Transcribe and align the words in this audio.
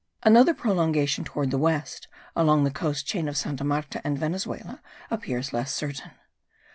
Another 0.23 0.55
prolongation 0.55 1.23
toward 1.23 1.51
the 1.51 1.59
west, 1.59 2.07
along 2.35 2.63
the 2.63 2.71
coast 2.71 3.05
chain 3.05 3.27
of 3.29 3.37
Santa 3.37 3.63
Marta 3.63 4.01
and 4.03 4.17
Venezuela, 4.17 4.81
appears 5.11 5.53
less 5.53 5.71
certain. 5.71 6.09